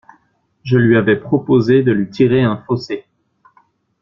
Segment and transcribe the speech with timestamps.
[0.63, 3.05] Je lui avais proposé de lui tirer un fossé.